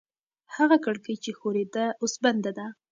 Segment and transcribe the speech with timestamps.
[0.55, 2.67] هغه کړکۍ چې ښورېده اوس بنده ده.